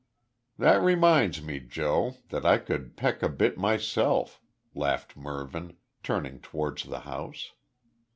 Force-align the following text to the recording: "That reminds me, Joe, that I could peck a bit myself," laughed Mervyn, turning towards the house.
"That 0.57 0.81
reminds 0.81 1.43
me, 1.43 1.59
Joe, 1.59 2.17
that 2.29 2.43
I 2.43 2.57
could 2.57 2.97
peck 2.97 3.21
a 3.21 3.29
bit 3.29 3.55
myself," 3.59 4.41
laughed 4.73 5.15
Mervyn, 5.15 5.77
turning 6.01 6.39
towards 6.39 6.85
the 6.85 7.01
house. 7.01 7.51